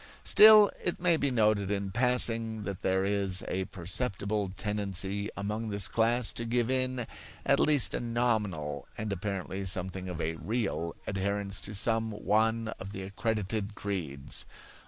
[0.23, 5.87] Still, it may be noted in passing that there is a perceptible tendency among this
[5.87, 7.05] class to give in
[7.45, 12.93] at least a nominal, and apparently something of a real, adherence to some one of
[12.93, 14.47] the accredited creeds.